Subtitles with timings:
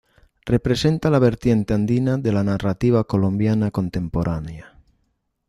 [0.47, 4.79] Representa la vertiente andina de la narrativa colombiana contemporánea.